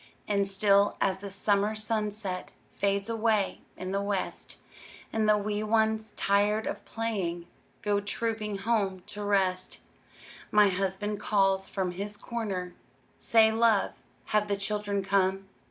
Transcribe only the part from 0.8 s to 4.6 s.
as the summer sunset Fades away in the west,